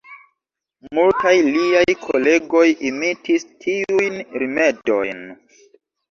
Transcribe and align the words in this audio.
Multaj 0.97 1.33
liaj 1.47 1.93
kolegoj 2.05 2.63
imitis 2.89 3.45
tiujn 3.65 4.17
rimedojn. 4.45 5.21